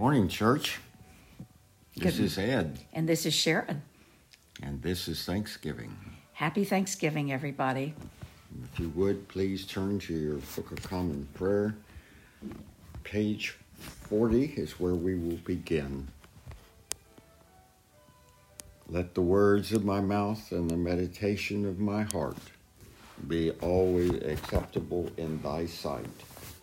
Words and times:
Morning, 0.00 0.28
church. 0.28 0.78
This 1.94 2.16
Good- 2.16 2.24
is 2.24 2.38
Ed, 2.38 2.78
And 2.94 3.06
this 3.06 3.26
is 3.26 3.34
Sharon. 3.34 3.82
and 4.62 4.80
this 4.80 5.08
is 5.08 5.26
Thanksgiving. 5.26 5.94
Happy 6.32 6.64
Thanksgiving, 6.64 7.30
everybody. 7.30 7.92
If 8.72 8.80
you 8.80 8.88
would, 8.94 9.28
please 9.28 9.66
turn 9.66 9.98
to 9.98 10.14
your 10.14 10.36
Book 10.56 10.72
of 10.72 10.82
Common 10.84 11.28
Prayer. 11.34 11.74
Page 13.04 13.58
40 13.74 14.44
is 14.56 14.80
where 14.80 14.94
we 14.94 15.16
will 15.16 15.36
begin. 15.36 16.08
Let 18.88 19.14
the 19.14 19.20
words 19.20 19.70
of 19.74 19.84
my 19.84 20.00
mouth 20.00 20.50
and 20.50 20.70
the 20.70 20.78
meditation 20.78 21.66
of 21.66 21.78
my 21.78 22.04
heart 22.04 22.38
be 23.28 23.50
always 23.60 24.12
acceptable 24.22 25.10
in 25.18 25.42
thy 25.42 25.66
sight, 25.66 26.08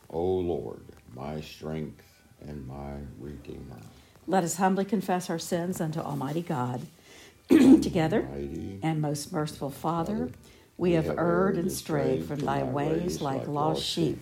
O 0.09 0.23
Lord, 0.25 0.81
my 1.13 1.39
strength 1.41 2.01
and 2.47 2.67
my 2.67 2.93
Redeemer. 3.19 3.81
Let 4.25 4.43
us 4.43 4.55
humbly 4.55 4.85
confess 4.85 5.29
our 5.29 5.39
sins 5.39 5.79
unto 5.79 5.99
Almighty 5.99 6.41
God. 6.41 6.81
Together, 7.49 8.21
Almighty 8.21 8.79
and 8.83 9.01
most 9.01 9.31
merciful 9.31 9.69
Father, 9.69 10.31
we 10.77 10.93
have 10.93 11.17
erred 11.17 11.57
and 11.57 11.71
strayed 11.71 12.25
from 12.25 12.39
thy 12.39 12.63
ways 12.63 13.21
like 13.21 13.47
lost 13.47 13.83
sheep. 13.83 14.19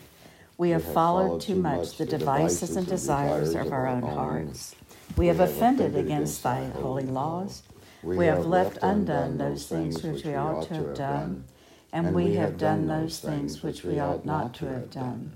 We 0.57 0.69
have 0.69 0.83
followed 0.83 1.41
too 1.41 1.55
much 1.55 1.97
the 1.97 2.05
devices 2.05 2.75
and 2.77 2.87
desires 2.87 3.55
of 3.55 3.73
our 3.73 3.87
own 3.87 4.03
hearts. 4.03 4.75
We 5.17 5.27
have 5.27 5.39
offended 5.39 5.95
against 5.95 6.43
thy 6.43 6.65
holy 6.69 7.05
laws. 7.05 7.63
We 8.03 8.25
have 8.27 8.45
left 8.45 8.77
undone 8.81 9.37
those 9.37 9.67
things 9.67 10.03
which 10.03 10.23
we 10.23 10.35
ought 10.35 10.67
to 10.67 10.73
have 10.75 10.93
done, 10.95 11.45
and 11.91 12.13
we 12.13 12.35
have 12.35 12.57
done 12.57 12.87
those 12.87 13.19
things 13.19 13.63
which 13.63 13.83
we 13.83 13.99
ought 13.99 14.25
not 14.25 14.53
to 14.55 14.67
have 14.67 14.91
done. 14.91 15.33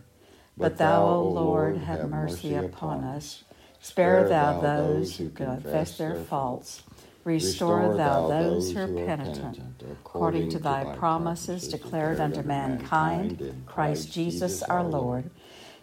But 0.60 0.78
thou, 0.78 1.06
O 1.08 1.24
Lord, 1.30 1.78
have 1.78 2.10
mercy 2.10 2.54
upon 2.56 3.04
us. 3.06 3.44
Spare 3.82 4.28
thou 4.28 4.60
those 4.60 5.16
who 5.18 5.30
confess 5.30 5.98
their 5.98 6.16
faults. 6.16 6.84
Restore 7.24 7.96
thou 7.96 8.28
those 8.28 8.72
who 8.72 8.80
are 8.80 8.88
penitent, 8.88 9.60
according 9.92 10.50
to 10.50 10.60
thy 10.60 10.96
promises 10.96 11.68
declared 11.68 12.20
unto 12.20 12.42
mankind, 12.42 13.40
in 13.42 13.64
Christ 13.66 14.12
Jesus 14.12 14.62
our 14.64 14.84
Lord. 14.84 15.30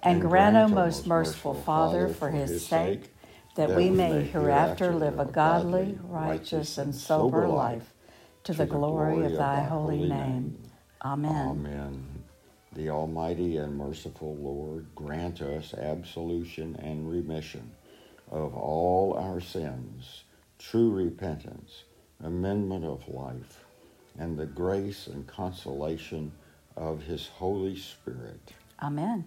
And 0.03 0.21
grant, 0.21 0.57
O 0.57 0.69
most 0.69 1.07
merciful 1.07 1.55
Father, 1.55 2.09
for 2.09 2.31
his 2.31 2.67
sake, 2.67 3.15
that 3.55 3.75
we 3.75 3.91
may 3.91 4.25
hereafter 4.25 4.95
live 4.95 5.19
a 5.19 5.25
godly, 5.25 5.99
righteous, 6.03 6.79
and 6.79 6.95
sober 6.95 7.49
life, 7.49 7.95
to 8.45 8.53
the 8.53 8.67
glory 8.67 9.25
of 9.25 9.33
thy 9.33 9.63
holy 9.63 10.09
name. 10.09 10.59
Amen. 11.03 11.49
Amen. 11.49 12.16
The 12.77 12.91
Almighty 12.91 13.57
and 13.57 13.79
merciful 13.79 14.37
Lord 14.37 14.85
grant 14.95 15.41
us 15.41 15.73
absolution 15.73 16.77
and 16.77 17.11
remission 17.11 17.71
of 18.31 18.55
all 18.55 19.15
our 19.15 19.41
sins, 19.41 20.25
true 20.59 20.91
repentance, 20.91 21.85
amendment 22.23 22.85
of 22.85 23.09
life, 23.09 23.65
and 24.19 24.37
the 24.37 24.45
grace 24.45 25.07
and 25.07 25.27
consolation 25.27 26.33
of 26.77 27.03
His 27.03 27.29
Holy 27.29 27.79
Spirit. 27.79 28.53
Amen. 28.83 29.25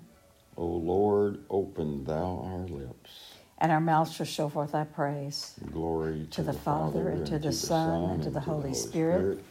O 0.55 0.67
Lord, 0.67 1.39
open 1.50 2.03
thou 2.03 2.44
our 2.45 2.67
lips. 2.67 3.33
And 3.58 3.72
our 3.72 3.81
mouths 3.81 4.14
shall 4.14 4.27
show 4.27 4.50
forth 4.50 4.73
thy 4.73 4.83
praise. 4.83 5.55
Glory 5.72 6.27
To 6.31 6.44
the 6.44 6.53
Father, 6.53 7.09
and 7.09 7.25
to 7.25 7.39
the 7.39 7.52
Son, 7.52 8.11
and 8.11 8.23
to 8.23 8.30
the 8.30 8.42
Holy 8.42 8.75
Spirit, 8.75 9.44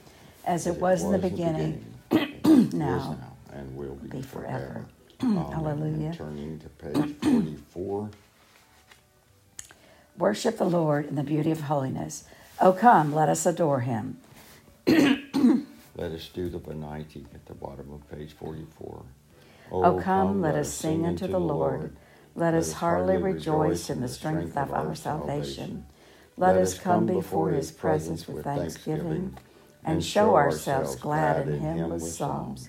as 0.44 0.68
it 0.68 0.76
was 0.76 1.02
in 1.02 1.10
the 1.10 1.18
beginning, 1.18 1.84
is 2.12 2.72
now, 2.72 3.18
and 3.58 3.76
will 3.76 3.96
be, 3.96 4.08
be 4.08 4.22
forever. 4.22 4.86
Amen. 4.86 4.86
Um, 5.20 5.34
Hallelujah. 5.52 6.14
Turning 6.14 6.60
to 6.60 6.68
page 6.68 7.16
44. 7.22 8.10
Worship 10.16 10.58
the 10.58 10.64
Lord 10.64 11.06
in 11.06 11.16
the 11.16 11.24
beauty 11.24 11.50
of 11.50 11.62
holiness. 11.62 12.22
Oh, 12.60 12.72
come, 12.72 13.12
let 13.12 13.28
us 13.28 13.44
adore 13.44 13.80
him. 13.80 14.18
Let 14.86 16.12
us 16.12 16.28
do 16.28 16.48
the 16.48 16.58
Venite 16.58 17.26
at 17.34 17.44
the 17.46 17.54
bottom 17.54 17.92
of 17.92 18.08
page 18.08 18.32
44. 18.32 19.02
Oh, 19.72 19.84
oh 19.84 20.00
come, 20.00 20.40
let 20.40 20.54
us 20.54 20.72
sing 20.72 21.04
unto 21.04 21.26
the 21.26 21.40
Lord. 21.40 21.96
Let 22.36 22.54
us 22.54 22.74
heartily 22.74 23.16
rejoice 23.16 23.90
in 23.90 24.00
the 24.00 24.06
strength 24.06 24.56
of 24.56 24.72
our 24.72 24.94
salvation. 24.94 25.86
Let 26.36 26.56
us 26.56 26.78
come 26.78 27.04
before 27.06 27.50
his 27.50 27.72
presence 27.72 28.28
with 28.28 28.44
thanksgiving 28.44 29.36
and 29.84 30.04
show 30.04 30.36
ourselves 30.36 30.94
glad 30.94 31.48
in 31.48 31.58
him 31.58 31.88
with 31.90 32.04
psalms. 32.04 32.68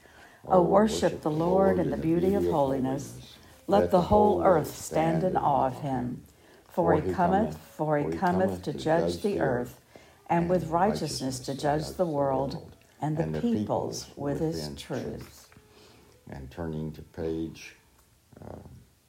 O 0.47 0.61
worship 0.61 1.21
the 1.21 1.31
Lord 1.31 1.79
in 1.79 1.91
the 1.91 1.97
beauty 1.97 2.33
of 2.33 2.43
holiness. 2.45 3.35
Let 3.67 3.91
the 3.91 4.01
whole 4.01 4.43
earth 4.43 4.75
stand 4.75 5.23
in 5.23 5.37
awe 5.37 5.67
of 5.67 5.81
him. 5.81 6.23
For 6.69 6.99
he 6.99 7.11
cometh, 7.13 7.57
for 7.57 7.97
he 7.97 8.17
cometh 8.17 8.63
to 8.63 8.73
judge 8.73 9.21
the 9.21 9.39
earth, 9.39 9.79
and 10.29 10.49
with 10.49 10.67
righteousness 10.67 11.39
to 11.41 11.55
judge 11.55 11.89
the 11.91 12.05
world, 12.05 12.71
and 13.01 13.17
the 13.17 13.41
peoples 13.41 14.07
with 14.15 14.39
his 14.39 14.69
truth. 14.77 15.49
And 16.29 16.49
turning 16.49 16.91
to 16.93 17.01
page, 17.01 17.75
uh, 18.41 18.55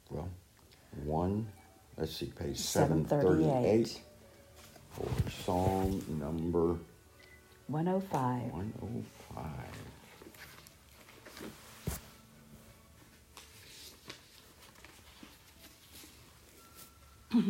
well, 0.09 0.29
1, 1.03 1.47
let's 1.97 2.15
see, 2.15 2.27
page 2.27 2.57
738 2.57 3.87
738. 3.87 4.01
for 4.91 5.31
Psalm 5.31 6.19
number 6.19 6.77
105. 7.67 8.51
105. 8.51 9.82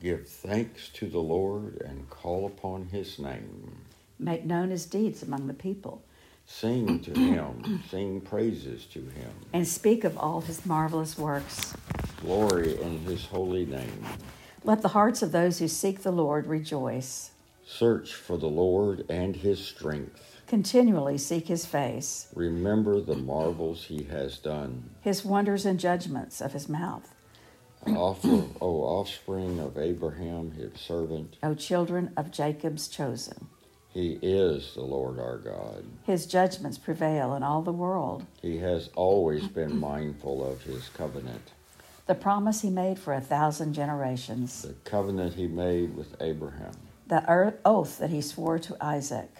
Give 0.00 0.26
thanks 0.26 0.88
to 0.90 1.06
the 1.06 1.18
Lord 1.18 1.82
and 1.84 2.08
call 2.08 2.46
upon 2.46 2.86
his 2.86 3.18
name. 3.18 3.76
Make 4.18 4.44
known 4.44 4.70
his 4.70 4.86
deeds 4.86 5.22
among 5.22 5.46
the 5.46 5.54
people, 5.54 6.02
Sing 6.46 7.00
to 7.00 7.10
him, 7.14 7.82
sing 7.90 8.20
praises 8.20 8.86
to 8.86 9.00
him. 9.00 9.30
and 9.52 9.66
speak 9.66 10.04
of 10.04 10.16
all 10.16 10.40
his 10.40 10.64
marvelous 10.64 11.18
works. 11.18 11.74
Glory 12.20 12.80
in 12.80 13.00
his 13.00 13.26
holy 13.26 13.66
name. 13.66 14.04
Let 14.64 14.82
the 14.82 14.88
hearts 14.88 15.22
of 15.22 15.32
those 15.32 15.58
who 15.58 15.68
seek 15.68 16.02
the 16.02 16.10
Lord 16.12 16.46
rejoice. 16.46 17.30
Search 17.66 18.14
for 18.14 18.36
the 18.38 18.48
Lord 18.48 19.04
and 19.08 19.36
his 19.36 19.64
strength. 19.64 20.37
Continually 20.48 21.18
seek 21.18 21.46
his 21.48 21.66
face, 21.66 22.28
Remember 22.34 23.00
the 23.02 23.14
marvels 23.16 23.84
he 23.84 24.04
has 24.04 24.38
done. 24.38 24.90
his 25.02 25.22
wonders 25.22 25.66
and 25.66 25.78
judgments 25.78 26.40
of 26.40 26.54
his 26.54 26.70
mouth. 26.70 27.14
Offer, 27.86 28.44
O 28.60 28.80
offspring 28.80 29.60
of 29.60 29.76
Abraham, 29.76 30.52
his 30.52 30.72
servant, 30.80 31.36
O 31.42 31.54
children 31.54 32.12
of 32.16 32.30
Jacob's 32.30 32.88
chosen. 32.88 33.46
he 33.90 34.18
is 34.22 34.72
the 34.74 34.80
Lord 34.82 35.18
our 35.18 35.36
God. 35.36 35.84
His 36.04 36.24
judgments 36.26 36.78
prevail 36.78 37.34
in 37.34 37.42
all 37.42 37.60
the 37.60 37.72
world. 37.72 38.24
He 38.40 38.56
has 38.58 38.88
always 38.96 39.46
been 39.48 39.78
mindful 39.78 40.42
of 40.50 40.62
his 40.62 40.88
covenant, 40.88 41.52
The 42.06 42.14
promise 42.14 42.62
he 42.62 42.70
made 42.70 42.98
for 42.98 43.12
a 43.12 43.20
thousand 43.20 43.74
generations. 43.74 44.62
the 44.62 44.72
covenant 44.84 45.34
he 45.34 45.46
made 45.46 45.94
with 45.94 46.16
Abraham, 46.22 46.72
The 47.06 47.54
oath 47.66 47.98
that 47.98 48.08
he 48.10 48.22
swore 48.22 48.58
to 48.60 48.76
Isaac. 48.80 49.30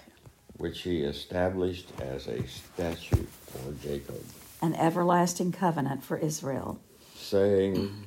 Which 0.58 0.82
he 0.82 1.00
established 1.02 1.88
as 2.00 2.26
a 2.26 2.46
statute 2.46 3.28
for 3.46 3.72
Jacob, 3.82 4.22
An 4.60 4.74
everlasting 4.74 5.52
covenant 5.52 6.04
for 6.04 6.16
Israel. 6.18 6.78
saying, 7.14 8.04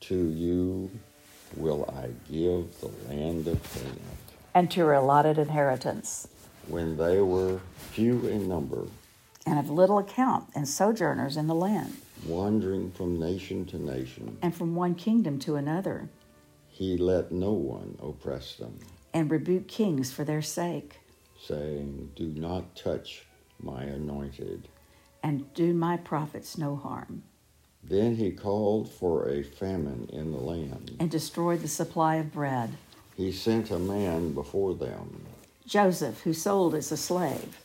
To 0.00 0.28
you 0.30 0.90
will 1.56 1.84
I 1.96 2.08
give 2.30 2.80
the 2.80 2.90
land 3.08 3.46
of 3.48 3.62
Canaan. 3.74 4.00
And 4.54 4.70
to 4.72 4.80
her 4.80 4.92
allotted 4.94 5.38
inheritance. 5.38 6.28
When 6.68 6.96
they 6.96 7.20
were 7.20 7.60
few 7.92 8.26
in 8.26 8.48
number, 8.48 8.86
And 9.46 9.58
of 9.58 9.70
little 9.70 9.98
account, 9.98 10.48
and 10.54 10.68
sojourners 10.68 11.36
in 11.36 11.46
the 11.46 11.54
land. 11.54 11.96
wandering 12.26 12.90
from 12.92 13.18
nation 13.18 13.64
to 13.66 13.78
nation, 13.78 14.38
And 14.42 14.54
from 14.54 14.74
one 14.74 14.94
kingdom 14.94 15.38
to 15.40 15.56
another. 15.56 16.08
he 16.68 16.96
let 16.96 17.30
no 17.32 17.52
one 17.52 17.96
oppress 18.02 18.56
them, 18.56 18.78
And 19.14 19.30
rebuked 19.30 19.68
kings 19.68 20.10
for 20.12 20.24
their 20.24 20.42
sake. 20.42 20.98
Saying, 21.46 22.12
Do 22.16 22.28
not 22.28 22.76
touch 22.76 23.26
my 23.60 23.84
anointed, 23.84 24.68
and 25.22 25.52
do 25.54 25.72
my 25.72 25.96
prophets 25.96 26.58
no 26.58 26.76
harm. 26.76 27.22
Then 27.82 28.16
he 28.16 28.30
called 28.30 28.88
for 28.90 29.28
a 29.28 29.42
famine 29.42 30.08
in 30.12 30.30
the 30.32 30.38
land, 30.38 30.96
and 31.00 31.10
destroyed 31.10 31.60
the 31.60 31.68
supply 31.68 32.16
of 32.16 32.32
bread. 32.32 32.70
He 33.16 33.32
sent 33.32 33.70
a 33.70 33.78
man 33.78 34.32
before 34.32 34.74
them, 34.74 35.26
Joseph, 35.66 36.20
who 36.22 36.32
sold 36.32 36.74
as 36.74 36.92
a 36.92 36.96
slave. 36.96 37.58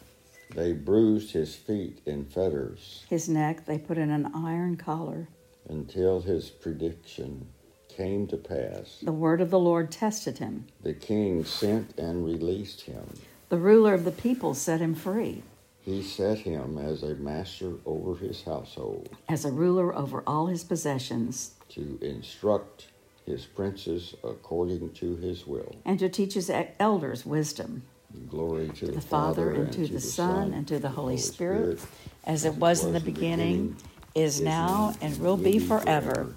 They 0.55 0.73
bruised 0.73 1.31
his 1.31 1.55
feet 1.55 1.99
in 2.05 2.25
fetters. 2.25 3.05
His 3.09 3.27
neck 3.27 3.65
they 3.65 3.77
put 3.77 3.97
in 3.97 4.09
an 4.09 4.31
iron 4.33 4.77
collar. 4.77 5.27
Until 5.69 6.21
his 6.21 6.49
prediction 6.49 7.47
came 7.89 8.27
to 8.27 8.37
pass. 8.37 8.99
The 9.01 9.11
word 9.11 9.41
of 9.41 9.49
the 9.49 9.59
Lord 9.59 9.91
tested 9.91 10.37
him. 10.37 10.67
The 10.83 10.93
king 10.93 11.43
sent 11.43 11.97
and 11.97 12.23
released 12.25 12.81
him. 12.81 13.05
The 13.49 13.57
ruler 13.57 13.93
of 13.93 14.03
the 14.03 14.11
people 14.11 14.53
set 14.53 14.81
him 14.81 14.93
free. 14.93 15.43
He 15.81 16.03
set 16.03 16.39
him 16.39 16.77
as 16.77 17.03
a 17.03 17.15
master 17.15 17.71
over 17.85 18.15
his 18.15 18.43
household, 18.43 19.07
as 19.29 19.45
a 19.45 19.51
ruler 19.51 19.95
over 19.95 20.21
all 20.27 20.47
his 20.47 20.65
possessions, 20.65 21.51
to 21.69 21.97
instruct 22.01 22.87
his 23.25 23.45
princes 23.45 24.13
according 24.21 24.91
to 24.95 25.15
his 25.15 25.47
will, 25.47 25.73
and 25.85 25.97
to 25.99 26.09
teach 26.09 26.33
his 26.33 26.51
elders 26.77 27.25
wisdom. 27.25 27.83
Glory 28.29 28.67
to, 28.67 28.73
to 28.73 28.85
the, 28.87 28.91
the, 28.93 29.01
Father, 29.01 29.51
and, 29.51 29.63
and 29.63 29.73
to, 29.73 29.87
the, 29.87 30.01
Son, 30.01 30.53
and 30.53 30.67
to 30.67 30.77
the 30.77 30.89
Holy, 30.89 31.13
Holy 31.13 31.17
Spirit, 31.17 31.79
Spirit, 31.79 31.93
as 32.25 32.43
it 32.43 32.55
was, 32.55 32.83
in 32.83 32.91
the 32.91 32.99
beginning, 32.99 33.69
beginning 33.69 33.77
is 34.13 34.41
now, 34.41 34.93
and 35.01 35.17
will 35.19 35.37
be 35.37 35.57
forever. 35.57 35.85
forever. 35.85 36.33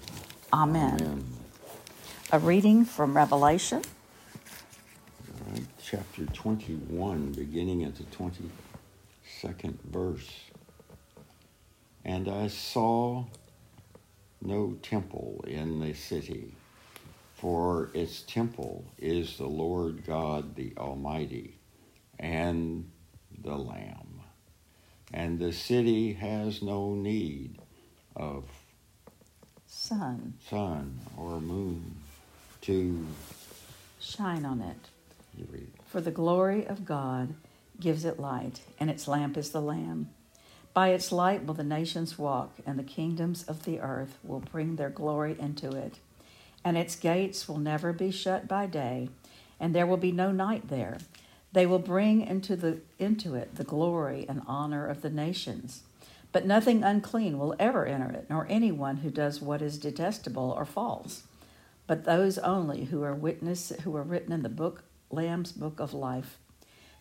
Amen. 0.53 1.01
Amen. 1.01 1.25
A 2.31 2.39
reading 2.39 2.85
from 2.85 3.17
Revelation. 3.17 3.81
Chapter 5.91 6.25
21, 6.27 7.33
beginning 7.33 7.83
at 7.83 7.95
the 7.97 8.05
22nd 8.05 9.75
verse. 9.91 10.29
And 12.05 12.29
I 12.29 12.47
saw 12.47 13.25
no 14.41 14.77
temple 14.83 15.43
in 15.45 15.81
the 15.81 15.93
city, 15.93 16.53
for 17.35 17.89
its 17.93 18.21
temple 18.21 18.85
is 18.99 19.37
the 19.37 19.47
Lord 19.47 20.05
God 20.05 20.55
the 20.55 20.71
Almighty 20.77 21.59
and 22.17 22.89
the 23.43 23.57
Lamb. 23.57 24.21
And 25.13 25.39
the 25.39 25.51
city 25.51 26.13
has 26.13 26.61
no 26.61 26.95
need 26.95 27.59
of 28.15 28.45
sun, 29.67 30.35
sun 30.49 31.01
or 31.17 31.41
moon 31.41 31.97
to 32.61 33.05
shine 33.99 34.45
on 34.45 34.61
it. 34.61 34.87
For 35.91 35.99
the 35.99 36.09
glory 36.09 36.65
of 36.65 36.85
God 36.85 37.33
gives 37.77 38.05
it 38.05 38.17
light, 38.17 38.61
and 38.79 38.89
its 38.89 39.09
lamp 39.09 39.35
is 39.35 39.49
the 39.49 39.59
Lamb. 39.59 40.09
By 40.73 40.91
its 40.91 41.11
light 41.11 41.45
will 41.45 41.53
the 41.53 41.65
nations 41.65 42.17
walk, 42.17 42.53
and 42.65 42.79
the 42.79 42.83
kingdoms 42.83 43.43
of 43.43 43.65
the 43.65 43.81
earth 43.81 44.17
will 44.23 44.39
bring 44.39 44.77
their 44.77 44.89
glory 44.89 45.35
into 45.37 45.69
it. 45.75 45.99
And 46.63 46.77
its 46.77 46.95
gates 46.95 47.45
will 47.45 47.57
never 47.57 47.91
be 47.91 48.09
shut 48.09 48.47
by 48.47 48.67
day, 48.67 49.09
and 49.59 49.75
there 49.75 49.85
will 49.85 49.97
be 49.97 50.13
no 50.13 50.31
night 50.31 50.69
there. 50.69 50.97
They 51.51 51.65
will 51.65 51.77
bring 51.77 52.21
into, 52.21 52.55
the, 52.55 52.79
into 52.97 53.35
it 53.35 53.55
the 53.55 53.65
glory 53.65 54.25
and 54.29 54.43
honor 54.47 54.87
of 54.87 55.01
the 55.01 55.09
nations. 55.09 55.83
But 56.31 56.45
nothing 56.45 56.85
unclean 56.85 57.37
will 57.37 57.53
ever 57.59 57.85
enter 57.85 58.11
it, 58.11 58.27
nor 58.29 58.47
anyone 58.49 58.97
who 58.97 59.09
does 59.09 59.41
what 59.41 59.61
is 59.61 59.77
detestable 59.77 60.55
or 60.55 60.63
false 60.63 61.23
but 61.91 62.05
those 62.05 62.37
only 62.37 62.85
who 62.85 63.03
are 63.03 63.13
witness 63.13 63.73
who 63.83 63.93
are 63.97 64.03
written 64.03 64.31
in 64.31 64.43
the 64.43 64.47
book 64.47 64.83
Lamb's 65.13 65.51
book 65.51 65.79
of 65.79 65.93
life. 65.93 66.37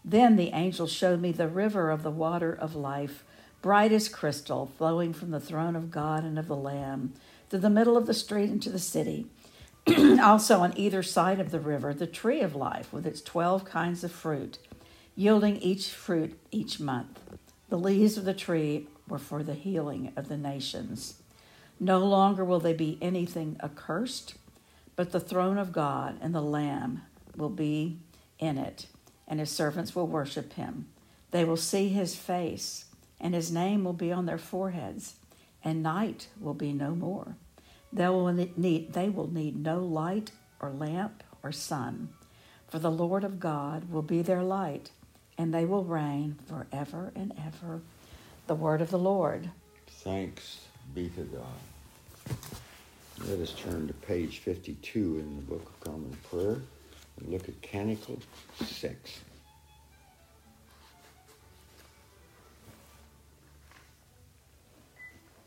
Then 0.04 0.36
the 0.36 0.52
angel 0.52 0.86
showed 0.86 1.20
me 1.20 1.32
the 1.32 1.48
river 1.48 1.90
of 1.90 2.02
the 2.02 2.10
water 2.10 2.52
of 2.52 2.74
life, 2.74 3.24
bright 3.62 3.92
as 3.92 4.08
crystal, 4.08 4.70
flowing 4.78 5.12
from 5.12 5.30
the 5.30 5.40
throne 5.40 5.76
of 5.76 5.90
God 5.90 6.24
and 6.24 6.38
of 6.38 6.48
the 6.48 6.56
Lamb 6.56 7.12
through 7.48 7.60
the 7.60 7.70
middle 7.70 7.96
of 7.96 8.06
the 8.06 8.14
street 8.14 8.50
into 8.50 8.70
the 8.70 8.78
city. 8.78 9.26
also 10.20 10.60
on 10.60 10.76
either 10.76 11.02
side 11.02 11.40
of 11.40 11.50
the 11.50 11.60
river, 11.60 11.92
the 11.92 12.06
tree 12.06 12.40
of 12.40 12.54
life 12.54 12.92
with 12.92 13.06
its 13.06 13.20
twelve 13.20 13.64
kinds 13.64 14.04
of 14.04 14.12
fruit, 14.12 14.58
yielding 15.14 15.56
each 15.56 15.90
fruit 15.90 16.38
each 16.50 16.80
month. 16.80 17.20
The 17.68 17.78
leaves 17.78 18.16
of 18.16 18.24
the 18.24 18.34
tree 18.34 18.88
were 19.08 19.18
for 19.18 19.42
the 19.42 19.54
healing 19.54 20.12
of 20.16 20.28
the 20.28 20.36
nations. 20.36 21.22
No 21.78 21.98
longer 21.98 22.44
will 22.44 22.60
they 22.60 22.74
be 22.74 22.98
anything 23.00 23.58
accursed 23.62 24.34
but 25.00 25.12
the 25.12 25.20
throne 25.20 25.56
of 25.56 25.72
God 25.72 26.18
and 26.20 26.34
the 26.34 26.42
Lamb 26.42 27.00
will 27.40 27.48
be 27.48 27.98
in 28.38 28.58
it, 28.58 28.86
and 29.26 29.40
his 29.40 29.50
servants 29.50 29.94
will 29.94 30.06
worship 30.06 30.52
him. 30.52 30.86
They 31.30 31.44
will 31.44 31.56
see 31.56 31.88
his 31.88 32.14
face, 32.14 32.84
and 33.20 33.34
his 33.34 33.50
name 33.50 33.84
will 33.84 33.92
be 33.92 34.12
on 34.12 34.26
their 34.26 34.38
foreheads, 34.38 35.14
and 35.64 35.82
night 35.82 36.28
will 36.38 36.54
be 36.54 36.72
no 36.72 36.94
more. 36.94 37.36
They 37.92 38.08
will 38.08 38.32
need, 38.32 38.92
they 38.92 39.08
will 39.08 39.32
need 39.32 39.56
no 39.56 39.80
light 39.80 40.30
or 40.60 40.70
lamp 40.70 41.22
or 41.42 41.52
sun, 41.52 42.10
for 42.68 42.78
the 42.78 42.90
Lord 42.90 43.24
of 43.24 43.40
God 43.40 43.90
will 43.90 44.02
be 44.02 44.22
their 44.22 44.42
light, 44.42 44.90
and 45.36 45.52
they 45.52 45.64
will 45.64 45.84
reign 45.84 46.36
forever 46.46 47.12
and 47.16 47.32
ever. 47.38 47.80
The 48.46 48.54
word 48.54 48.80
of 48.80 48.90
the 48.90 48.98
Lord. 48.98 49.50
Thanks 49.86 50.66
be 50.94 51.08
to 51.10 51.22
God. 51.22 52.36
Let 53.26 53.38
us 53.38 53.52
turn 53.52 53.86
to 53.86 53.94
page 53.94 54.38
52 54.38 55.18
in 55.18 55.36
the 55.36 55.42
Book 55.42 55.62
of 55.62 55.80
Common 55.80 56.16
Prayer 56.30 56.60
look 57.26 57.48
at 57.48 57.60
Canticle 57.62 58.18
6. 58.64 59.20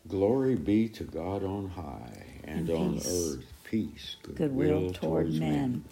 Glory 0.08 0.56
be 0.56 0.90
to 0.90 1.04
God 1.06 1.44
on 1.44 1.70
high, 1.70 2.42
and, 2.44 2.70
and 2.70 2.78
on 2.78 2.98
earth 2.98 3.46
peace, 3.64 4.18
goodwill, 4.36 4.81
good 4.88 4.96
toward 4.96 5.31
men. 5.31 5.40
men. 5.40 5.86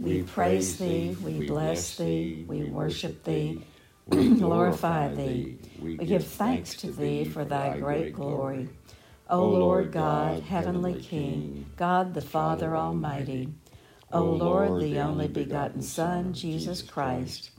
We, 0.00 0.16
we 0.16 0.22
praise 0.24 0.78
thee, 0.78 1.16
we 1.22 1.46
bless 1.46 1.96
thee, 1.96 2.44
we 2.48 2.64
worship 2.64 3.22
thee, 3.24 3.62
we 4.08 4.30
glorify 4.38 5.14
thee. 5.14 5.58
We 5.80 5.96
give 5.96 6.26
thanks 6.26 6.74
to 6.76 6.90
thee 6.90 7.24
for 7.24 7.44
thy 7.44 7.78
great 7.78 8.12
glory. 8.12 8.68
O 9.30 9.46
Lord 9.48 9.92
God, 9.92 10.42
heavenly 10.42 11.00
King, 11.00 11.66
God 11.76 12.14
the 12.14 12.20
Father 12.20 12.76
Almighty, 12.76 13.48
O 14.12 14.24
Lord, 14.24 14.80
the 14.82 14.98
only 14.98 15.26
begotten 15.26 15.80
Son, 15.80 16.34
Jesus 16.34 16.82
Christ, 16.82 17.50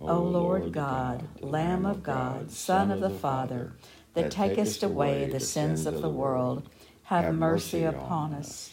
O 0.00 0.20
Lord 0.20 0.72
God, 0.72 1.26
Lamb 1.40 1.86
of 1.86 2.02
God, 2.02 2.50
Son 2.50 2.90
of 2.90 3.00
the 3.00 3.08
Father, 3.08 3.72
that 4.14 4.30
takest 4.30 4.82
away 4.82 5.30
the 5.30 5.40
sins 5.40 5.86
of 5.86 6.02
the 6.02 6.10
world, 6.10 6.68
have 7.04 7.34
mercy 7.34 7.84
upon 7.84 8.34
us. 8.34 8.72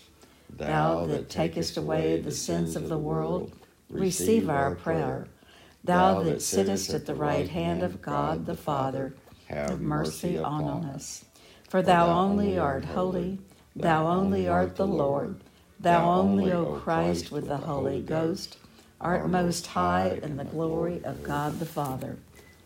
Thou 0.50 1.06
that 1.06 1.30
takest 1.30 1.78
away 1.78 2.20
the 2.20 2.32
sins 2.32 2.76
of 2.76 2.90
the 2.90 2.98
world, 2.98 3.54
receive 3.90 4.50
our 4.50 4.76
prayer. 4.76 5.28
Thou 5.84 6.22
that 6.24 6.42
sittest 6.42 6.90
at 6.94 7.06
the 7.06 7.16
right 7.16 7.48
hand 7.48 7.84
of 7.84 8.02
God 8.02 8.46
the 8.46 8.58
Father, 8.58 9.16
have 9.48 9.80
mercy 9.80 10.38
on 10.38 10.84
us. 10.86 11.24
For 11.70 11.82
thou 11.82 12.08
only 12.08 12.58
art 12.58 12.84
holy, 12.84 13.40
thou 13.76 14.08
only 14.08 14.48
art 14.48 14.76
the 14.76 14.88
Lord, 14.88 15.40
thou 15.80 16.12
only, 16.12 16.52
O 16.52 16.80
Christ, 16.84 17.32
with 17.32 17.48
the 17.48 17.58
Holy 17.58 18.02
Ghost, 18.02 18.58
art 19.00 19.30
most 19.30 19.68
high 19.68 20.20
in 20.24 20.38
the 20.38 20.44
glory 20.46 21.04
of 21.04 21.24
God 21.24 21.60
the 21.60 21.66
Father. 21.66 22.18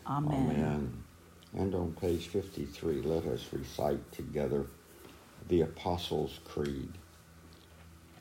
Amen. 0.06 0.50
Amen. 0.50 1.04
And 1.56 1.74
on 1.74 1.92
page 2.00 2.28
53, 2.28 3.02
let 3.02 3.24
us 3.26 3.46
recite 3.52 4.12
together 4.12 4.66
the 5.48 5.62
Apostles' 5.62 6.40
Creed. 6.44 6.92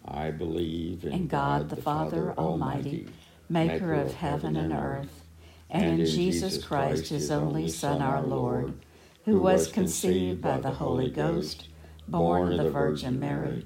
I 0.06 0.32
believe 0.32 1.06
in, 1.06 1.14
in 1.14 1.28
God, 1.28 1.62
God, 1.62 1.70
the 1.70 1.82
Father, 1.82 2.28
Father 2.28 2.34
Almighty, 2.38 3.08
maker 3.50 3.94
of 3.94 4.14
heaven 4.14 4.56
and 4.56 4.74
earth, 4.74 5.24
and 5.70 6.02
in 6.02 6.06
Jesus 6.06 6.64
Christ, 6.64 7.08
his 7.08 7.32
only 7.32 7.68
Son, 7.70 8.02
our 8.02 8.22
Lord 8.22 8.74
who 9.26 9.40
was 9.40 9.72
conceived 9.72 10.42
by 10.42 10.58
the 10.58 10.72
Holy 10.72 11.10
Ghost, 11.10 11.68
born 12.08 12.52
of 12.52 12.64
the 12.64 12.70
Virgin 12.70 13.20
Mary, 13.20 13.66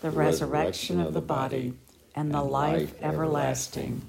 the 0.00 0.10
resurrection 0.10 1.00
of 1.00 1.14
the 1.14 1.20
body, 1.20 1.74
and 2.14 2.32
the 2.32 2.42
life 2.42 2.94
everlasting. 3.02 4.02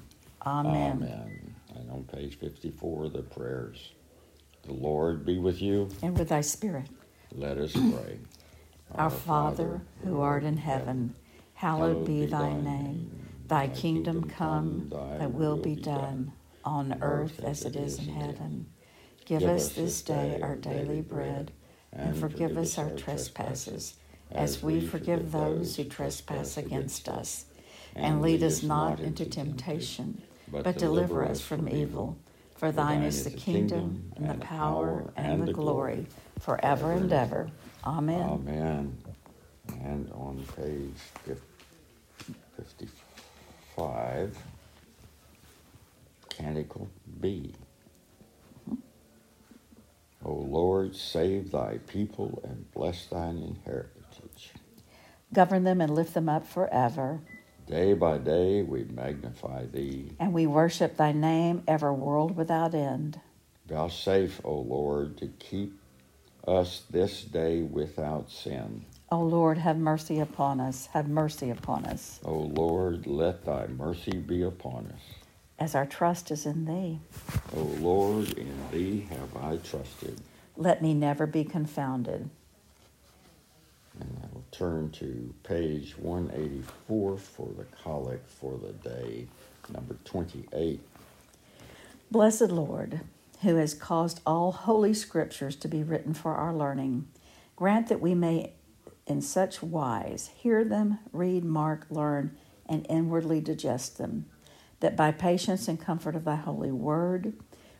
Amen. 0.44 0.96
Amen. 1.02 1.54
And 1.74 1.90
on 1.90 2.04
page 2.04 2.38
54, 2.38 3.10
the 3.10 3.22
prayers. 3.22 3.92
The 4.62 4.72
Lord 4.72 5.24
be 5.24 5.38
with 5.38 5.60
you. 5.62 5.88
And 6.02 6.18
with 6.18 6.28
thy 6.28 6.40
spirit. 6.40 6.88
Let 7.32 7.58
us 7.58 7.72
pray. 7.72 8.18
Our 8.94 9.10
Father, 9.10 9.80
who 10.04 10.20
art 10.20 10.44
in 10.44 10.56
heaven, 10.56 11.14
hallowed 11.54 12.04
be 12.04 12.26
thy 12.26 12.52
name. 12.52 13.10
Thy 13.46 13.68
kingdom 13.68 14.28
come, 14.28 14.88
thy 14.90 15.26
will 15.26 15.56
be 15.56 15.74
done, 15.74 16.32
on 16.64 16.98
earth 17.00 17.42
as 17.44 17.64
it 17.64 17.76
is 17.76 17.98
in 17.98 18.08
heaven. 18.08 18.66
Give 19.24 19.42
us 19.42 19.70
this 19.72 20.02
day 20.02 20.40
our 20.42 20.56
daily 20.56 21.02
bread, 21.02 21.52
and 21.92 22.16
forgive 22.16 22.56
us 22.56 22.78
our 22.78 22.90
trespasses, 22.90 23.94
as 24.32 24.62
we 24.62 24.80
forgive 24.80 25.32
those 25.32 25.76
who 25.76 25.84
trespass 25.84 26.56
against 26.56 27.08
us. 27.08 27.46
And 27.96 28.22
lead 28.22 28.42
us 28.42 28.62
not 28.62 29.00
into 29.00 29.24
temptation, 29.26 30.22
but 30.50 30.78
deliver 30.78 31.24
us 31.24 31.40
from 31.40 31.68
evil. 31.68 32.16
For 32.56 32.70
thine 32.70 33.02
is 33.02 33.24
the 33.24 33.30
kingdom, 33.30 34.12
and 34.16 34.28
the 34.28 34.34
power, 34.34 35.12
and 35.16 35.48
the 35.48 35.52
glory, 35.52 36.06
forever 36.38 36.92
and 36.92 37.10
ever. 37.12 37.50
Amen. 37.84 38.22
Amen. 38.22 38.96
And 39.82 40.10
on 40.12 40.44
page 40.56 41.00
55, 42.56 44.36
Canticle 46.28 46.90
B. 47.20 47.54
Hmm? 48.68 48.74
O 50.24 50.32
Lord, 50.34 50.94
save 50.94 51.50
thy 51.52 51.78
people 51.86 52.42
and 52.44 52.70
bless 52.72 53.06
thine 53.06 53.38
inheritance. 53.38 53.99
Govern 55.32 55.64
them 55.64 55.80
and 55.80 55.94
lift 55.94 56.14
them 56.14 56.28
up 56.28 56.46
forever. 56.46 57.20
Day 57.66 57.92
by 57.92 58.18
day 58.18 58.62
we 58.62 58.84
magnify 58.84 59.66
thee. 59.66 60.10
And 60.18 60.32
we 60.32 60.46
worship 60.46 60.96
thy 60.96 61.12
name, 61.12 61.62
ever 61.68 61.92
world 61.92 62.36
without 62.36 62.74
end. 62.74 63.20
Vouchsafe, 63.68 64.40
O 64.44 64.54
Lord, 64.54 65.16
to 65.18 65.28
keep 65.28 65.78
us 66.48 66.82
this 66.90 67.22
day 67.22 67.62
without 67.62 68.30
sin. 68.30 68.84
O 69.12 69.20
Lord, 69.20 69.58
have 69.58 69.76
mercy 69.76 70.18
upon 70.18 70.60
us. 70.60 70.86
Have 70.92 71.08
mercy 71.08 71.50
upon 71.50 71.84
us. 71.84 72.18
O 72.24 72.34
Lord, 72.34 73.06
let 73.06 73.44
thy 73.44 73.68
mercy 73.68 74.16
be 74.18 74.42
upon 74.42 74.86
us. 74.94 75.02
As 75.58 75.74
our 75.74 75.86
trust 75.86 76.30
is 76.30 76.46
in 76.46 76.64
thee. 76.64 76.98
O 77.56 77.62
Lord, 77.80 78.32
in 78.32 78.52
thee 78.72 79.06
have 79.10 79.36
I 79.36 79.56
trusted. 79.58 80.20
Let 80.56 80.82
me 80.82 80.94
never 80.94 81.26
be 81.26 81.44
confounded. 81.44 82.30
And 84.00 84.18
I 84.22 84.34
will 84.34 84.44
turn 84.50 84.90
to 84.92 85.34
page 85.42 85.96
184 85.98 87.18
for 87.18 87.48
the 87.56 87.64
collect 87.82 88.28
for 88.28 88.58
the 88.58 88.72
day, 88.72 89.26
number 89.72 89.96
28. 90.04 90.80
Blessed 92.10 92.50
Lord, 92.50 93.00
who 93.42 93.56
has 93.56 93.74
caused 93.74 94.20
all 94.26 94.52
holy 94.52 94.94
scriptures 94.94 95.56
to 95.56 95.68
be 95.68 95.82
written 95.82 96.14
for 96.14 96.34
our 96.34 96.54
learning, 96.54 97.08
grant 97.56 97.88
that 97.88 98.00
we 98.00 98.14
may 98.14 98.52
in 99.06 99.20
such 99.20 99.62
wise 99.62 100.30
hear 100.34 100.64
them, 100.64 100.98
read, 101.12 101.44
mark, 101.44 101.86
learn, 101.90 102.36
and 102.66 102.86
inwardly 102.88 103.40
digest 103.40 103.98
them, 103.98 104.26
that 104.80 104.96
by 104.96 105.10
patience 105.10 105.68
and 105.68 105.80
comfort 105.80 106.14
of 106.14 106.24
thy 106.24 106.36
holy 106.36 106.70
word 106.70 107.34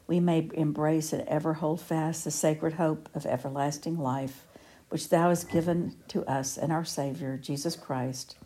we 0.07 0.19
may 0.19 0.51
embrace 0.55 1.13
and 1.13 1.23
ever 1.29 1.55
hold 1.55 1.81
fast 1.81 2.25
the 2.25 2.33
sacred 2.33 2.73
hope 2.73 3.09
of 3.15 3.25
everlasting 3.25 3.97
life, 3.97 4.45
which 4.91 5.09
thou 5.09 5.31
hast 5.31 5.51
given 5.51 5.97
to 6.09 6.25
us 6.27 6.59
and 6.59 6.71
our 6.71 6.85
Savior, 6.85 7.39
Jesus 7.39 7.77
Christ, 7.77 8.37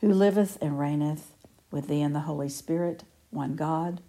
who 0.00 0.12
liveth 0.12 0.58
and 0.60 0.78
reigneth 0.78 1.32
with 1.70 1.88
thee 1.88 2.02
in 2.02 2.12
the 2.12 2.20
Holy 2.20 2.48
Spirit, 2.48 3.04
one 3.30 3.54
God, 3.54 4.00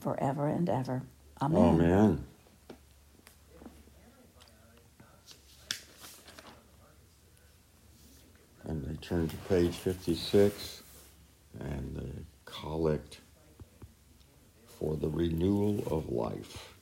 forever 0.00 0.48
and 0.48 0.68
ever. 0.68 1.02
Amen. 1.40 1.62
Amen. 1.62 2.24
And 8.64 8.84
they 8.84 8.96
turn 8.96 9.28
to 9.28 9.36
page 9.48 9.74
56 9.74 10.82
and 11.60 11.96
the 11.96 12.50
collect 12.50 13.20
for 14.66 14.96
the 14.96 15.08
renewal 15.08 15.84
of 15.90 16.10
life. 16.10 16.74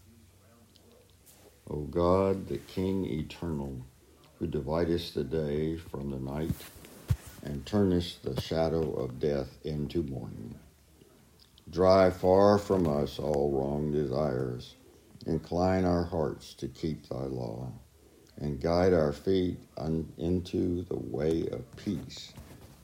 O 1.69 1.81
God, 1.81 2.49
the 2.49 2.59
King 2.59 3.05
eternal, 3.05 3.85
who 4.45 4.51
dividest 4.51 5.15
the 5.15 5.25
day 5.25 5.75
from 5.75 6.11
the 6.11 6.19
night 6.19 6.51
and 7.45 7.65
turnest 7.65 8.23
the 8.23 8.39
shadow 8.43 8.93
of 8.93 9.19
death 9.19 9.57
into 9.65 10.03
morning. 10.03 10.55
Drive 11.71 12.15
far 12.19 12.59
from 12.59 12.87
us 12.87 13.19
all 13.19 13.51
wrong 13.53 13.91
desires. 13.91 14.75
Incline 15.25 15.87
our 15.87 16.05
hearts 16.05 16.53
to 16.55 16.69
keep 16.69 17.09
thy 17.09 17.25
law 17.25 17.73
and 18.37 18.61
guide 18.61 18.93
our 18.93 19.15
feet 19.15 19.57
un- 19.79 20.13
into 20.19 20.83
the 20.91 20.99
way 20.99 21.47
of 21.51 21.77
peace, 21.77 22.35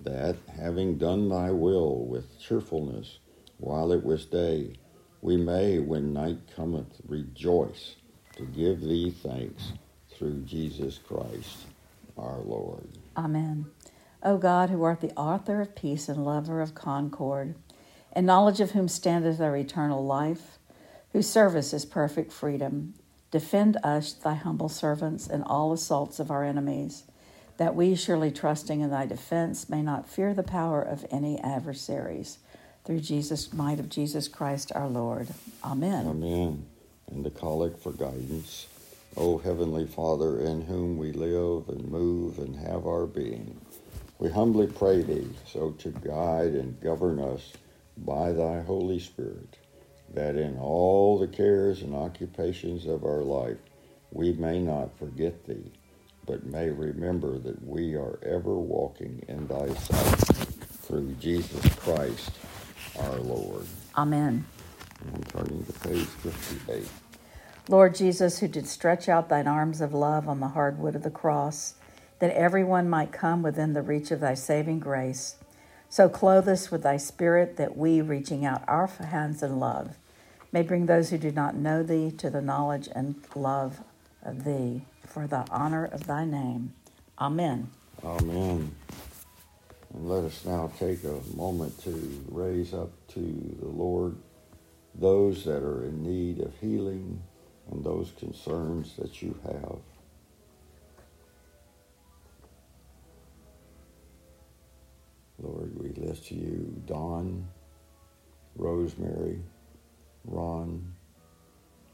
that, 0.00 0.36
having 0.56 0.96
done 0.96 1.28
thy 1.28 1.50
will 1.50 2.06
with 2.06 2.40
cheerfulness 2.40 3.18
while 3.58 3.92
it 3.92 4.02
was 4.02 4.24
day, 4.24 4.72
we 5.20 5.36
may, 5.36 5.78
when 5.78 6.14
night 6.14 6.38
cometh, 6.56 7.02
rejoice 7.06 7.96
to 8.36 8.44
give 8.44 8.80
thee 8.80 9.10
thanks 9.10 9.72
through 10.20 10.42
Jesus 10.42 10.98
Christ 10.98 11.66
our 12.16 12.38
Lord. 12.38 12.86
Amen. 13.16 13.66
O 14.22 14.38
God, 14.38 14.70
who 14.70 14.84
art 14.84 15.00
the 15.00 15.16
author 15.16 15.60
of 15.60 15.74
peace 15.74 16.08
and 16.08 16.24
lover 16.24 16.60
of 16.60 16.76
concord, 16.76 17.56
in 18.14 18.26
knowledge 18.26 18.60
of 18.60 18.70
whom 18.70 18.86
standeth 18.86 19.40
our 19.40 19.56
eternal 19.56 20.04
life, 20.06 20.58
whose 21.12 21.28
service 21.28 21.72
is 21.72 21.84
perfect 21.84 22.30
freedom, 22.32 22.94
Defend 23.30 23.76
us, 23.84 24.12
thy 24.12 24.34
humble 24.34 24.68
servants, 24.68 25.28
in 25.28 25.42
all 25.42 25.72
assaults 25.72 26.18
of 26.18 26.30
our 26.30 26.42
enemies, 26.42 27.04
that 27.58 27.76
we, 27.76 27.94
surely 27.94 28.30
trusting 28.30 28.80
in 28.80 28.90
thy 28.90 29.06
defense, 29.06 29.68
may 29.68 29.82
not 29.82 30.08
fear 30.08 30.34
the 30.34 30.42
power 30.42 30.82
of 30.82 31.06
any 31.10 31.38
adversaries. 31.40 32.38
Through 32.84 33.00
Jesus, 33.00 33.52
might 33.52 33.78
of 33.78 33.88
Jesus 33.88 34.26
Christ 34.26 34.72
our 34.74 34.88
Lord. 34.88 35.28
Amen. 35.62 36.06
Amen. 36.06 36.66
And 37.10 37.24
the 37.24 37.30
collect 37.30 37.80
for 37.80 37.92
guidance. 37.92 38.66
O 39.16 39.38
Heavenly 39.38 39.86
Father, 39.86 40.40
in 40.40 40.62
whom 40.62 40.96
we 40.96 41.12
live 41.12 41.68
and 41.68 41.90
move 41.90 42.38
and 42.38 42.56
have 42.56 42.86
our 42.86 43.06
being, 43.06 43.60
we 44.18 44.30
humbly 44.30 44.66
pray 44.66 45.02
thee 45.02 45.28
so 45.46 45.72
to 45.72 45.90
guide 45.90 46.52
and 46.54 46.80
govern 46.80 47.18
us 47.18 47.52
by 47.96 48.32
thy 48.32 48.60
Holy 48.60 48.98
Spirit 48.98 49.56
that 50.14 50.36
in 50.36 50.58
all 50.58 51.18
the 51.18 51.28
cares 51.28 51.82
and 51.82 51.94
occupations 51.94 52.86
of 52.86 53.04
our 53.04 53.22
life 53.22 53.58
we 54.12 54.32
may 54.32 54.58
not 54.58 54.96
forget 54.98 55.46
thee, 55.46 55.72
but 56.26 56.44
may 56.46 56.68
remember 56.70 57.38
that 57.38 57.64
we 57.66 57.94
are 57.94 58.18
ever 58.24 58.54
walking 58.54 59.22
in 59.28 59.46
thy 59.46 59.72
sight 59.74 60.18
through 60.82 61.12
Jesus 61.20 61.74
Christ 61.76 62.32
our 62.98 63.18
Lord. 63.18 63.66
Amen. 63.96 64.44
I'm 65.14 65.24
turning 65.24 65.64
to 65.64 65.72
page 65.72 66.06
58. 66.06 66.86
Lord 67.68 67.94
Jesus, 67.94 68.38
who 68.38 68.48
did 68.48 68.66
stretch 68.66 69.08
out 69.08 69.28
thine 69.28 69.46
arms 69.46 69.80
of 69.80 69.94
love 69.94 70.28
on 70.28 70.40
the 70.40 70.48
hard 70.48 70.78
wood 70.78 70.96
of 70.96 71.02
the 71.02 71.10
cross, 71.10 71.74
that 72.18 72.34
everyone 72.34 72.88
might 72.88 73.12
come 73.12 73.42
within 73.42 73.72
the 73.72 73.82
reach 73.82 74.10
of 74.10 74.20
thy 74.20 74.34
saving 74.34 74.78
grace, 74.78 75.36
so 75.88 76.08
clothe 76.08 76.48
us 76.48 76.70
with 76.70 76.82
thy 76.82 76.96
Spirit 76.96 77.56
that 77.56 77.76
we, 77.76 78.00
reaching 78.00 78.44
out 78.44 78.62
our 78.68 78.86
hands 78.86 79.42
in 79.42 79.58
love, 79.58 79.96
may 80.52 80.62
bring 80.62 80.86
those 80.86 81.10
who 81.10 81.18
do 81.18 81.30
not 81.30 81.54
know 81.54 81.82
thee 81.82 82.10
to 82.10 82.30
the 82.30 82.42
knowledge 82.42 82.88
and 82.94 83.16
love 83.34 83.80
of 84.22 84.44
thee 84.44 84.82
for 85.06 85.26
the 85.26 85.46
honor 85.50 85.84
of 85.84 86.06
thy 86.06 86.24
name. 86.24 86.72
Amen. 87.18 87.70
Amen. 88.04 88.74
And 89.94 90.08
let 90.08 90.24
us 90.24 90.44
now 90.44 90.70
take 90.78 91.02
a 91.04 91.20
moment 91.34 91.82
to 91.84 92.24
raise 92.28 92.72
up 92.72 92.90
to 93.08 93.56
the 93.60 93.68
Lord 93.68 94.16
those 94.94 95.44
that 95.44 95.62
are 95.62 95.84
in 95.84 96.02
need 96.02 96.40
of 96.40 96.52
healing 96.60 97.22
and 97.70 97.84
those 97.84 98.12
concerns 98.18 98.96
that 98.96 99.22
you 99.22 99.38
have. 99.44 99.78
Lord, 105.38 105.72
we 105.78 105.88
lift 105.90 106.26
to 106.26 106.34
you 106.34 106.82
Dawn, 106.86 107.46
Rosemary, 108.56 109.40
Ron, 110.24 110.94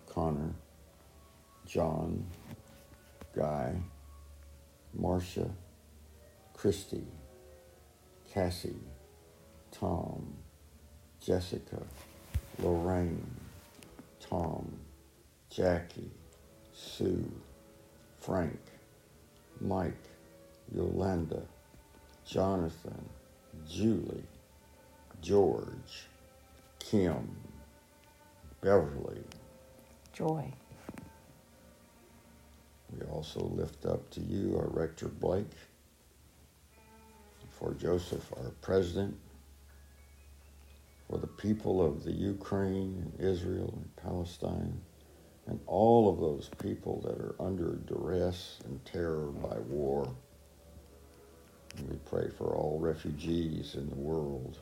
Connor, 0.09 0.55
John, 1.67 2.27
Guy, 3.35 3.77
Marcia, 4.95 5.51
Christy, 6.55 7.05
Cassie, 8.33 8.75
Tom, 9.71 10.35
Jessica, 11.21 11.83
Lorraine, 12.59 13.27
Tom, 14.21 14.73
Jackie, 15.57 16.11
Sue, 16.75 17.33
Frank, 18.19 18.61
Mike, 19.59 19.95
Yolanda, 20.71 21.41
Jonathan, 22.27 23.09
Julie, 23.67 24.27
George, 25.23 26.09
Kim, 26.79 27.35
Beverly. 28.61 29.25
Joy. 30.13 30.53
We 32.93 33.07
also 33.07 33.41
lift 33.41 33.87
up 33.87 34.11
to 34.11 34.21
you 34.21 34.59
our 34.59 34.69
Rector 34.69 35.09
Blake, 35.09 35.57
for 37.49 37.73
Joseph, 37.73 38.31
our 38.37 38.51
president, 38.61 39.17
for 41.09 41.17
the 41.17 41.27
people 41.27 41.83
of 41.83 42.05
the 42.05 42.13
Ukraine 42.13 43.11
and 43.19 43.27
Israel 43.27 43.73
and 43.75 43.97
Palestine, 43.97 44.83
and 45.47 45.61
all 45.67 46.09
of 46.09 46.21
those 46.21 46.51
people 46.59 47.01
that 47.03 47.19
are 47.19 47.35
under 47.39 47.77
duress 47.87 48.59
and 48.65 48.85
terror 48.85 49.27
by 49.27 49.57
war. 49.69 50.09
And 51.77 51.89
we 51.89 51.97
pray 52.09 52.29
for 52.37 52.55
all 52.55 52.79
refugees 52.81 53.75
in 53.75 53.89
the 53.89 53.97
world, 53.97 54.59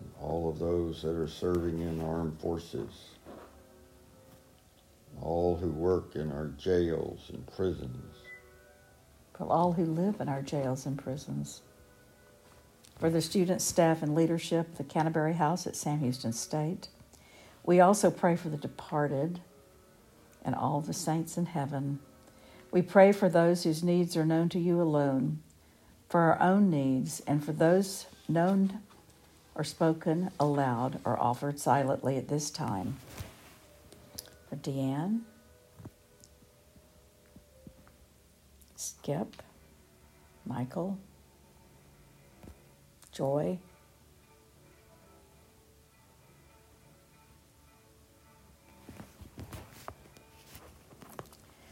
and 0.00 0.10
all 0.20 0.48
of 0.48 0.58
those 0.58 1.02
that 1.02 1.14
are 1.14 1.28
serving 1.28 1.80
in 1.80 2.00
armed 2.00 2.40
forces, 2.40 3.10
all 5.20 5.56
who 5.56 5.68
work 5.68 6.16
in 6.16 6.32
our 6.32 6.46
jails 6.58 7.30
and 7.32 7.46
prisons. 7.54 8.14
For 9.36 9.46
all 9.46 9.72
who 9.72 9.84
live 9.84 10.20
in 10.20 10.28
our 10.28 10.42
jails 10.42 10.86
and 10.86 10.98
prisons 10.98 11.62
for 12.98 13.10
the 13.10 13.22
students, 13.22 13.64
staff, 13.64 14.02
and 14.02 14.14
leadership, 14.14 14.74
the 14.74 14.84
Canterbury 14.84 15.34
House 15.34 15.66
at 15.66 15.76
Sam 15.76 16.00
Houston 16.00 16.32
State. 16.32 16.88
We 17.68 17.80
also 17.80 18.10
pray 18.10 18.34
for 18.34 18.48
the 18.48 18.56
departed 18.56 19.42
and 20.42 20.54
all 20.54 20.80
the 20.80 20.94
saints 20.94 21.36
in 21.36 21.44
heaven. 21.44 21.98
We 22.70 22.80
pray 22.80 23.12
for 23.12 23.28
those 23.28 23.64
whose 23.64 23.82
needs 23.82 24.16
are 24.16 24.24
known 24.24 24.48
to 24.48 24.58
you 24.58 24.80
alone, 24.80 25.40
for 26.08 26.20
our 26.20 26.40
own 26.40 26.70
needs, 26.70 27.20
and 27.26 27.44
for 27.44 27.52
those 27.52 28.06
known 28.26 28.80
or 29.54 29.64
spoken 29.64 30.30
aloud 30.40 30.98
or 31.04 31.20
offered 31.20 31.60
silently 31.60 32.16
at 32.16 32.28
this 32.28 32.48
time. 32.48 32.96
For 34.48 34.56
Deanne, 34.56 35.20
Skip, 38.76 39.42
Michael, 40.46 40.96
joy. 43.12 43.58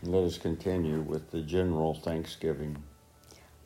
Let 0.07 0.25
us 0.25 0.39
continue 0.39 1.01
with 1.01 1.31
the 1.31 1.41
general 1.41 1.95
thanksgiving. 1.95 2.77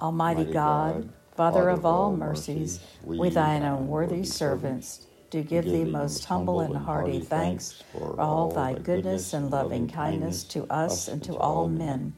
Almighty, 0.00 0.40
Almighty 0.40 0.52
God, 0.52 0.94
God, 0.94 1.12
Father 1.36 1.68
of 1.68 1.84
all 1.84 2.16
mercies, 2.16 2.80
we 3.04 3.28
thine 3.30 3.62
unworthy 3.62 4.24
servants 4.24 5.06
do 5.30 5.42
give 5.42 5.64
thee 5.64 5.84
most 5.84 6.24
humble 6.24 6.60
and 6.60 6.76
hearty 6.76 7.20
thanks 7.20 7.82
for 7.92 8.18
all 8.20 8.50
thy 8.50 8.74
goodness 8.74 9.32
and 9.34 9.50
loving 9.50 9.88
kindness 9.88 10.42
to 10.44 10.64
us 10.72 11.08
and 11.08 11.22
to 11.24 11.36
all 11.36 11.68
men. 11.68 12.14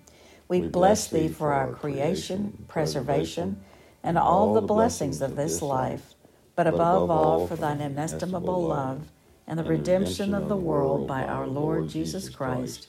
We 0.49 0.62
bless 0.62 1.09
thee 1.09 1.29
for 1.29 1.52
our 1.52 1.73
creation, 1.73 2.64
preservation, 2.69 3.61
and 4.02 4.17
all 4.17 4.55
the 4.55 4.62
blessings 4.62 5.21
of 5.21 5.37
this 5.37 5.62
life, 5.62 6.14
but 6.57 6.67
above 6.67 7.11
all 7.11 7.47
for 7.47 7.57
thine 7.57 7.81
inestimable 7.81 8.62
love 8.62 9.09
and 9.47 9.59
the 9.59 9.64
redemption 9.64 10.35
of 10.35 10.49
the 10.49 10.57
world 10.57 11.07
by 11.09 11.25
our 11.25 11.47
Lord 11.47 11.88
Jesus 11.88 12.29
Christ, 12.29 12.88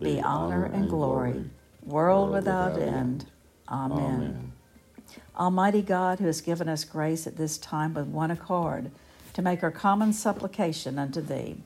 be 0.00 0.20
honor 0.20 0.64
and 0.64 0.88
glory, 0.88 1.44
world 1.82 2.30
without 2.30 2.80
end. 2.80 3.26
Amen. 3.68 4.52
Almighty 5.36 5.82
God, 5.82 6.18
who 6.18 6.26
has 6.26 6.40
given 6.40 6.68
us 6.68 6.84
grace 6.84 7.26
at 7.26 7.36
this 7.36 7.58
time 7.58 7.94
with 7.94 8.06
one 8.06 8.30
accord 8.30 8.90
to 9.34 9.42
make 9.42 9.62
our 9.62 9.70
common 9.70 10.12
supplication 10.12 10.98
unto 10.98 11.20
thee, 11.20 11.56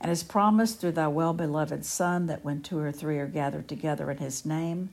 and 0.00 0.08
has 0.08 0.22
promised 0.22 0.80
through 0.80 0.92
thy 0.92 1.08
well 1.08 1.32
beloved 1.32 1.84
Son 1.84 2.26
that 2.26 2.44
when 2.44 2.62
two 2.62 2.78
or 2.78 2.92
three 2.92 3.18
are 3.18 3.26
gathered 3.26 3.68
together 3.68 4.10
in 4.10 4.18
his 4.18 4.46
name, 4.46 4.90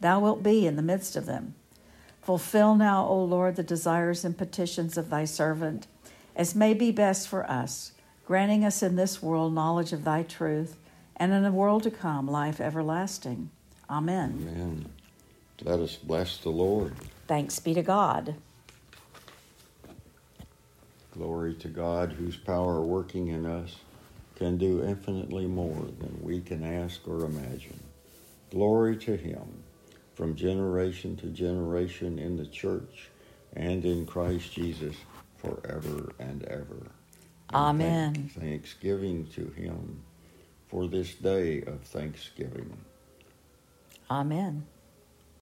thou 0.00 0.20
wilt 0.20 0.42
be 0.42 0.66
in 0.66 0.76
the 0.76 0.82
midst 0.82 1.16
of 1.16 1.26
them. 1.26 1.54
Fulfill 2.22 2.74
now, 2.74 3.06
O 3.06 3.22
Lord, 3.22 3.56
the 3.56 3.62
desires 3.62 4.24
and 4.24 4.38
petitions 4.38 4.96
of 4.96 5.10
thy 5.10 5.26
servant, 5.26 5.86
as 6.34 6.54
may 6.54 6.72
be 6.72 6.90
best 6.90 7.28
for 7.28 7.48
us, 7.50 7.92
granting 8.24 8.64
us 8.64 8.82
in 8.82 8.96
this 8.96 9.22
world 9.22 9.52
knowledge 9.52 9.92
of 9.92 10.04
thy 10.04 10.22
truth, 10.22 10.76
and 11.16 11.32
in 11.32 11.42
the 11.42 11.52
world 11.52 11.82
to 11.84 11.90
come 11.90 12.26
life 12.26 12.60
everlasting. 12.60 13.50
Amen. 13.88 14.46
Amen. 14.48 14.86
Let 15.62 15.80
us 15.80 15.96
bless 15.96 16.38
the 16.38 16.50
Lord. 16.50 16.94
Thanks 17.26 17.58
be 17.58 17.74
to 17.74 17.82
God. 17.82 18.34
Glory 21.12 21.54
to 21.54 21.68
God, 21.68 22.12
whose 22.12 22.36
power 22.36 22.80
working 22.80 23.28
in 23.28 23.46
us 23.46 23.76
can 24.34 24.58
do 24.58 24.82
infinitely 24.82 25.46
more 25.46 25.86
than 26.00 26.18
we 26.20 26.40
can 26.40 26.64
ask 26.64 27.06
or 27.06 27.24
imagine. 27.24 27.80
Glory 28.50 28.96
to 28.96 29.16
him 29.16 29.62
from 30.14 30.34
generation 30.34 31.16
to 31.16 31.26
generation 31.26 32.18
in 32.18 32.36
the 32.36 32.46
church 32.46 33.08
and 33.54 33.84
in 33.84 34.06
Christ 34.06 34.52
Jesus 34.52 34.96
forever 35.36 36.12
and 36.18 36.42
ever. 36.44 36.90
Amen. 37.52 38.14
Thank, 38.14 38.32
thanksgiving 38.32 39.26
to 39.34 39.46
Him 39.50 40.02
for 40.74 40.88
this 40.88 41.14
day 41.14 41.62
of 41.62 41.80
thanksgiving. 41.82 42.76
Amen. 44.10 44.66